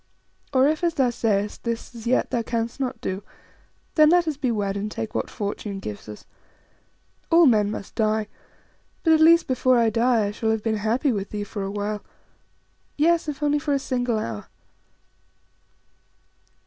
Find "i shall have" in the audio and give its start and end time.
10.25-10.63